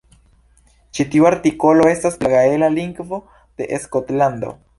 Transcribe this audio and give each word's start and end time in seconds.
Ĉi 0.97 1.03
tiu 1.15 1.27
artikolo 1.29 1.85
estas 1.91 2.17
pri 2.23 2.29
la 2.29 2.33
gaela 2.47 2.71
lingvo 2.79 3.21
de 3.61 3.71
Skotlando. 3.87 4.57